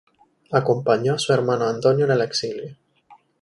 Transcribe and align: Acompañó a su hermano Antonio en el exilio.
Acompañó 0.51 1.13
a 1.13 1.19
su 1.19 1.31
hermano 1.31 1.65
Antonio 1.67 2.05
en 2.05 2.11
el 2.13 2.21
exilio. 2.21 2.75